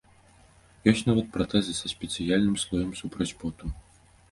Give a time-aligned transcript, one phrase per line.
[0.91, 3.75] Ёсць нават пратэзы са спецыяльным слоем супраць поту.